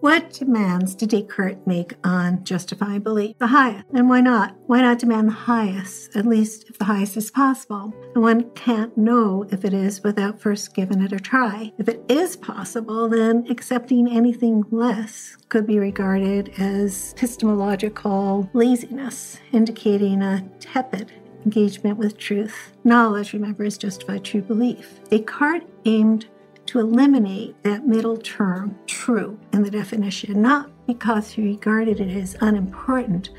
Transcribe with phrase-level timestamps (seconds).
[0.00, 3.36] What demands did Descartes make on justifying belief?
[3.38, 3.84] The highest.
[3.92, 4.54] And why not?
[4.66, 7.92] Why not demand the highest, at least if the highest is possible?
[8.14, 11.72] And one can't know if it is without first giving it a try.
[11.78, 20.22] If it is possible, then accepting anything less could be regarded as epistemological laziness, indicating
[20.22, 21.12] a tepid
[21.44, 22.72] engagement with truth.
[22.84, 25.00] Knowledge, remember, is justified true belief.
[25.10, 26.26] Descartes aimed
[26.68, 32.36] to eliminate that middle term, true, in the definition, not because he regarded it as
[32.42, 33.30] unimportant,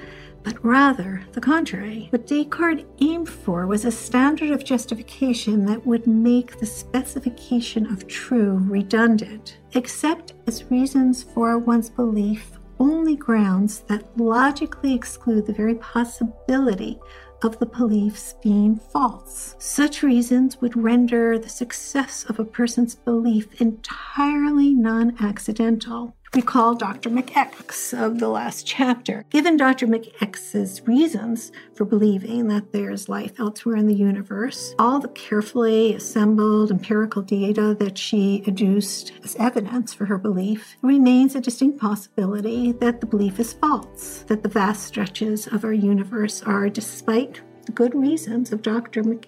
[0.44, 2.08] but rather the contrary.
[2.10, 8.08] What Descartes aimed for was a standard of justification that would make the specification of
[8.08, 15.76] true redundant, except as reasons for one's belief only grounds that logically exclude the very
[15.76, 16.98] possibility
[17.44, 19.56] of the beliefs being false.
[19.60, 26.16] Such reasons would render the success of a person's belief entirely non accidental.
[26.36, 27.10] Recall Dr.
[27.10, 29.26] McX of the last chapter.
[29.32, 29.88] Given Dr.
[29.88, 36.70] McX's reasons for believing that there's life elsewhere in the universe, all the carefully assembled
[36.70, 43.02] empirical data that she adduced as evidence for her belief, remains a distinct possibility that
[43.02, 47.96] the belief is false, that the vast stretches of our universe are, despite the good
[47.96, 49.02] reasons of Dr.
[49.02, 49.26] McX,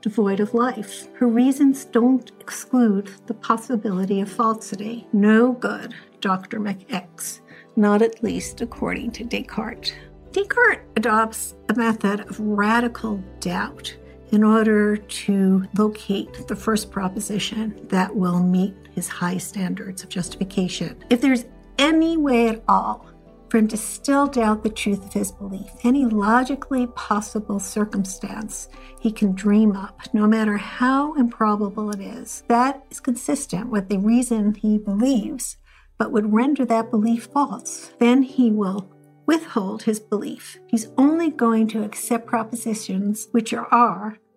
[0.00, 1.08] devoid of life.
[1.14, 5.06] Her reasons don't exclude the possibility of falsity.
[5.12, 6.60] No good, Dr.
[6.60, 7.40] McX,
[7.76, 9.92] not at least according to Descartes.
[10.32, 13.96] Descartes adopts a method of radical doubt
[14.30, 20.96] in order to locate the first proposition that will meet his high standards of justification.
[21.10, 21.46] If there's
[21.78, 23.09] any way at all
[23.50, 25.70] for him to still doubt the truth of his belief.
[25.82, 28.68] Any logically possible circumstance
[29.00, 33.98] he can dream up, no matter how improbable it is, that is consistent with the
[33.98, 35.56] reason he believes,
[35.98, 37.92] but would render that belief false.
[37.98, 38.88] Then he will
[39.26, 40.58] withhold his belief.
[40.66, 43.72] He's only going to accept propositions which are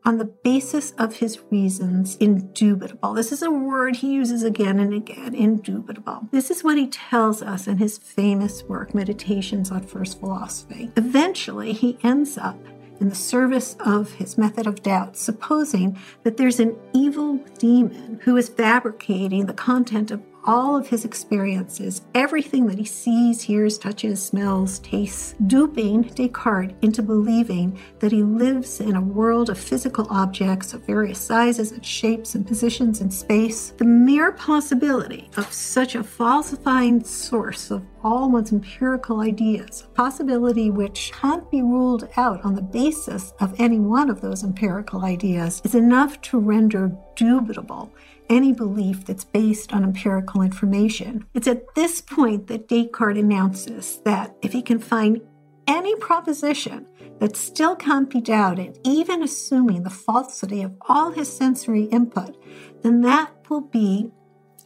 [0.06, 3.14] on the basis of his reasons indubitable.
[3.14, 6.28] This is a word he uses again and again indubitable.
[6.32, 10.92] This is what he tells us in his famous work, Meditations on First Philosophy.
[10.98, 12.58] Eventually, he ends up
[13.00, 18.38] in the service of his method of doubt, supposing that there's an evil demon who
[18.38, 24.24] is fabricating the content of all of his experiences, everything that he sees, hears, touches,
[24.24, 30.74] smells, tastes, duping Descartes into believing that he lives in a world of physical objects
[30.74, 33.72] of various sizes and shapes and positions in space.
[33.78, 40.70] The mere possibility of such a falsifying source of all one's empirical ideas, a possibility
[40.70, 45.62] which can't be ruled out on the basis of any one of those empirical ideas,
[45.64, 47.92] is enough to render dubitable
[48.30, 51.26] any belief that's based on empirical information.
[51.34, 55.22] It's at this point that Descartes announces that if he can find
[55.68, 56.86] any proposition
[57.20, 62.36] that still can't be doubted, even assuming the falsity of all his sensory input,
[62.82, 64.12] then that will be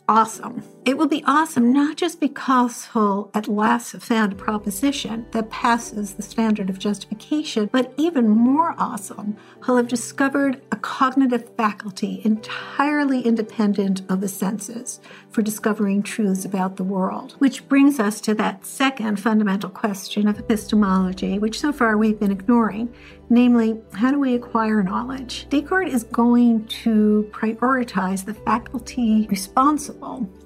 [0.07, 0.63] awesome.
[0.85, 6.13] It will be awesome not just because he'll at last found a proposition that passes
[6.13, 9.35] the standard of justification, but even more awesome,
[9.66, 16.78] he'll have discovered a cognitive faculty entirely independent of the senses for discovering truths about
[16.78, 17.35] the world.
[17.39, 22.31] Which brings us to that second fundamental question of epistemology, which so far we've been
[22.31, 22.94] ignoring,
[23.29, 25.47] namely, how do we acquire knowledge?
[25.50, 29.97] Descartes is going to prioritize the faculty responsible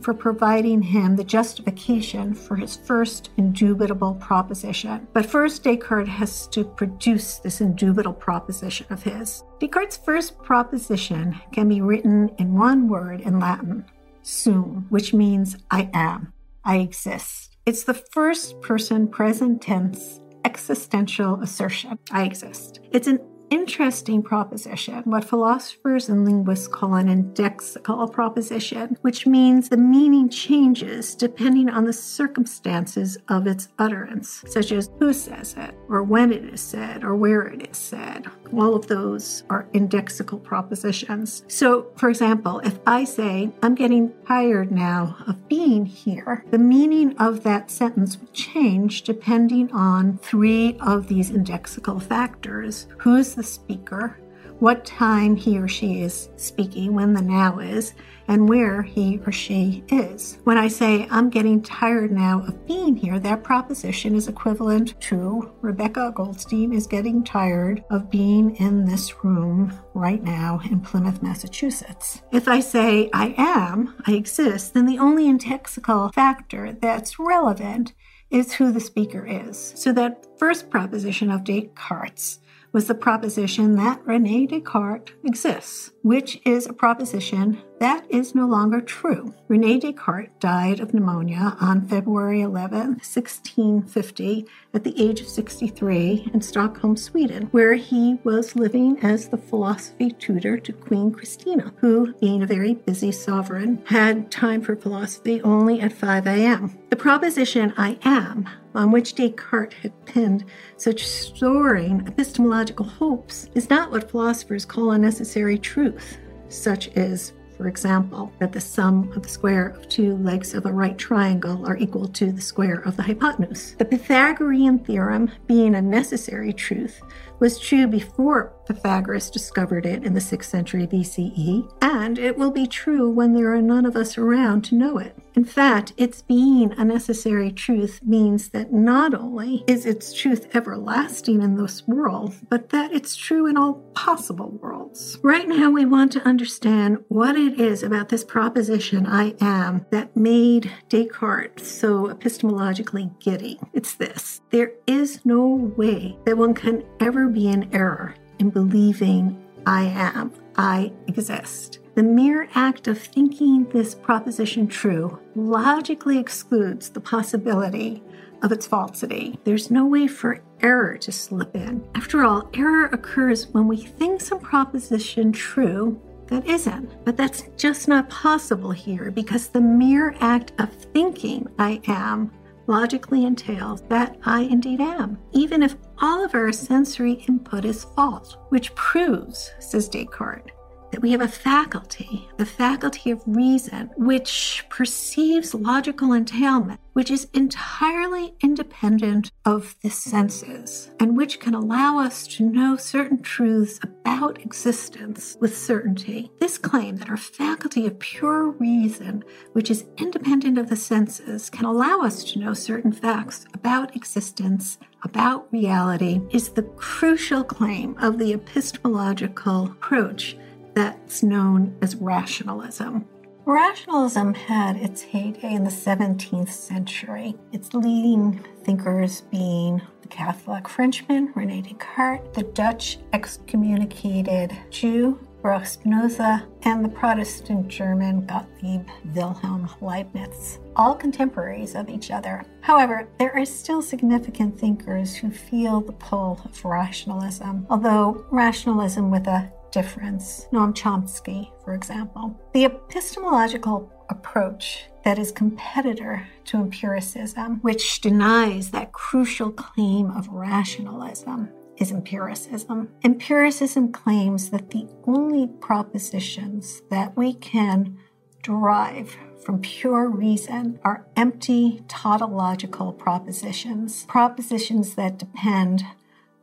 [0.01, 5.07] for providing him the justification for his first indubitable proposition.
[5.13, 9.43] But first, Descartes has to produce this indubitable proposition of his.
[9.59, 13.85] Descartes' first proposition can be written in one word in Latin,
[14.21, 17.57] sum, which means I am, I exist.
[17.65, 22.79] It's the first person present tense existential assertion I exist.
[22.91, 23.19] It's an
[23.51, 31.13] interesting proposition, what philosophers and linguists call an indexical proposition, which means the meaning changes
[31.13, 36.45] depending on the circumstances of its utterance, such as who says it, or when it
[36.45, 38.25] is said, or where it is said.
[38.53, 41.43] All of those are indexical propositions.
[41.47, 47.17] So, for example, if I say, I'm getting tired now of being here, the meaning
[47.17, 52.87] of that sentence will change depending on three of these indexical factors.
[52.97, 54.21] Who's the speaker?
[54.61, 57.95] what time he or she is speaking, when the now is,
[58.27, 60.37] and where he or she is.
[60.43, 65.51] When I say, I'm getting tired now of being here, that proposition is equivalent to
[65.61, 72.21] Rebecca Goldstein is getting tired of being in this room right now in Plymouth, Massachusetts.
[72.31, 77.93] If I say, I am, I exist, then the only indexical factor that's relevant
[78.29, 79.73] is who the speaker is.
[79.75, 82.37] So that first proposition of Descartes
[82.71, 88.79] was the proposition that Rene Descartes exists, which is a proposition that is no longer
[88.79, 89.33] true.
[89.47, 96.41] Rene Descartes died of pneumonia on February 11, 1650, at the age of 63 in
[96.41, 102.43] Stockholm, Sweden, where he was living as the philosophy tutor to Queen Christina, who, being
[102.43, 106.77] a very busy sovereign, had time for philosophy only at 5 a.m.
[106.89, 110.45] The proposition I am on which Descartes had pinned
[110.77, 116.17] such soaring epistemological hopes is not what philosophers call a necessary truth,
[116.49, 120.73] such as for example, that the sum of the square of two legs of a
[120.73, 123.75] right triangle are equal to the square of the hypotenuse.
[123.77, 127.03] The Pythagorean theorem, being a necessary truth,
[127.37, 132.65] was true before Pythagoras discovered it in the 6th century BCE, and it will be
[132.65, 135.15] true when there are none of us around to know it.
[135.35, 141.41] In fact, its being a necessary truth means that not only is its truth everlasting
[141.41, 145.19] in this world, but that it's true in all possible worlds.
[145.23, 150.15] Right now, we want to understand what it is about this proposition I am that
[150.17, 153.59] made Descartes so epistemologically giddy.
[153.73, 159.41] It's this there is no way that one can ever be in error in believing
[159.65, 161.80] I am, I exist.
[161.95, 168.01] The mere act of thinking this proposition true logically excludes the possibility
[168.43, 169.37] of its falsity.
[169.43, 171.83] There's no way for error to slip in.
[171.93, 177.03] After all, error occurs when we think some proposition true that isn't.
[177.03, 182.31] But that's just not possible here because the mere act of thinking I am
[182.67, 188.37] logically entails that I indeed am, even if all of our sensory input is false,
[188.47, 190.51] which proves, says Descartes,
[190.91, 197.27] that we have a faculty, the faculty of reason, which perceives logical entailment, which is
[197.33, 204.41] entirely independent of the senses, and which can allow us to know certain truths about
[204.41, 206.31] existence with certainty.
[206.39, 209.23] This claim that our faculty of pure reason,
[209.53, 214.77] which is independent of the senses, can allow us to know certain facts about existence
[215.03, 220.37] about reality is the crucial claim of the epistemological approach
[220.73, 223.05] that's known as rationalism.
[223.45, 231.33] Rationalism had its heyday in the 17th century, its leading thinkers being the Catholic Frenchman
[231.35, 240.59] Rene Descartes, the Dutch excommunicated Jew Baruch Spinoza, and the Protestant German Gottlieb Wilhelm Leibniz,
[240.75, 242.43] all contemporaries of each other.
[242.61, 249.27] However, there are still significant thinkers who feel the pull of rationalism, although rationalism with
[249.27, 250.47] a difference.
[250.51, 252.39] Noam Chomsky, for example.
[252.53, 261.49] The epistemological approach that is competitor to empiricism, which denies that crucial claim of rationalism,
[261.77, 262.89] is empiricism.
[263.03, 267.97] Empiricism claims that the only propositions that we can
[268.43, 275.83] derive from pure reason are empty tautological propositions, propositions that depend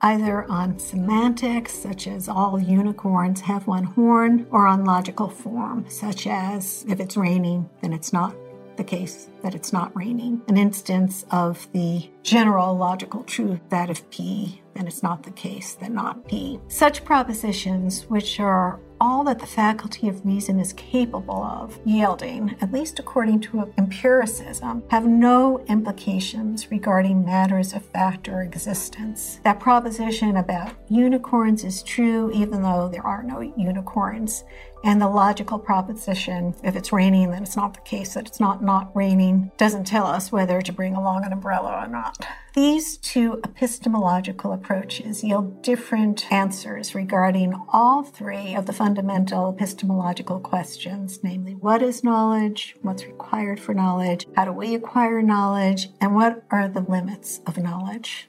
[0.00, 6.26] either on semantics, such as all unicorns have one horn, or on logical form, such
[6.26, 8.34] as if it's raining, then it's not
[8.76, 10.40] the case that it's not raining.
[10.48, 15.74] An instance of the general logical truth that if P, then it's not the case
[15.74, 16.60] that not P.
[16.68, 22.72] Such propositions, which are all that the faculty of reason is capable of yielding, at
[22.72, 29.40] least according to empiricism, have no implications regarding matters of fact or existence.
[29.44, 34.44] That proposition about unicorns is true even though there are no unicorns.
[34.84, 38.62] And the logical proposition, if it's raining, then it's not the case that it's not
[38.62, 42.26] not raining, doesn't tell us whether to bring along an umbrella or not.
[42.54, 51.20] These two epistemological approaches yield different answers regarding all three of the fundamental epistemological questions
[51.22, 52.74] namely, what is knowledge?
[52.82, 54.26] What's required for knowledge?
[54.34, 55.90] How do we acquire knowledge?
[56.00, 58.27] And what are the limits of knowledge?